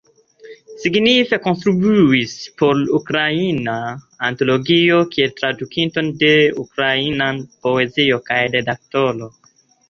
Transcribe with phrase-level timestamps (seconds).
[0.83, 3.75] Signife kontribuis por Ukraina
[4.29, 6.33] Antologio kiel tradukinto de
[6.65, 7.29] ukraina
[7.69, 9.31] poezio kaj redaktoro.